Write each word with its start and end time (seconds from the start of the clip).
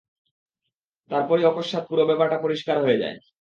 তারপরই 1.11 1.43
অকস্মাৎ 1.43 1.83
পুরো 1.89 2.03
ব্যাপারটা 2.05 2.37
পরিষ্কার 2.37 2.77
হয়ে 2.83 2.97
যায়। 2.97 3.17